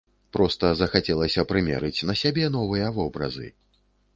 [0.35, 3.47] Проста захацелася прымерыць на сябе новыя вобразы.